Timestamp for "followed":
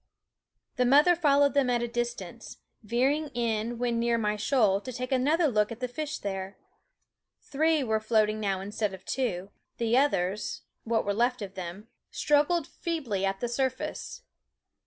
1.15-1.53